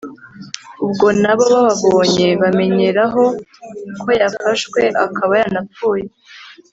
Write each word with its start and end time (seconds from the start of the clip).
ubwo 0.85 1.07
na 1.21 1.33
bo 1.37 1.45
bababonye, 1.53 2.27
bamenyeraho 2.41 3.23
ko 4.01 4.09
yafashwe 4.21 4.81
akaba 5.05 5.33
yanapfuye 5.41 6.05